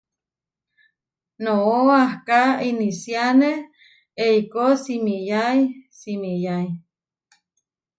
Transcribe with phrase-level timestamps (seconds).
[1.43, 3.51] Noʼaká inisiáne
[4.25, 5.59] eikó simiyái
[5.99, 6.67] simiyái.